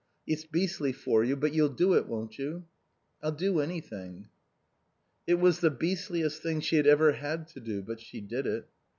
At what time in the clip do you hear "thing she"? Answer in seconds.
6.41-6.77